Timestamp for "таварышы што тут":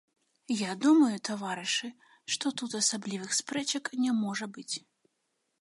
1.29-2.79